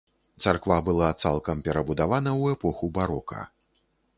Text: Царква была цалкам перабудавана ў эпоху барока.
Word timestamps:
Царква 0.43 0.77
была 0.87 1.09
цалкам 1.25 1.61
перабудавана 1.67 2.31
ў 2.41 2.59
эпоху 2.59 2.85
барока. 2.97 3.39